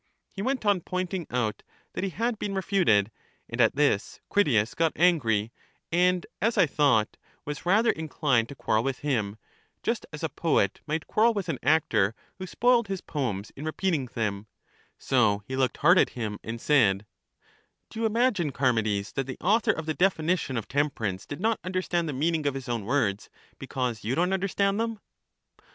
[0.31, 1.61] "He went on pointing out
[1.93, 3.11] that he had been refuted,
[3.47, 5.51] and at this Critias got angry,
[5.91, 9.37] and, as I thought, was rather inclined to quarrel with him;
[9.83, 13.51] just as a poet might CHARMIDES 21 quarrel with an actor who spoiled his poems
[13.55, 14.47] in repeat ing them;
[14.97, 17.05] so he looked hard at him and said—
[17.91, 22.09] Do you imagine, Charmides, that the author of the definition of temperance did not understand
[22.09, 23.29] the mean ing of his own words,
[23.59, 24.99] because you don't understand them?